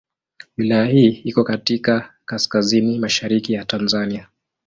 Wilaya 0.57 0.85
hii 0.85 1.07
iko 1.07 1.43
katika 1.43 2.13
kaskazini 2.25 2.99
mashariki 2.99 3.53
ya 3.53 3.65
Tanzania. 3.65 4.27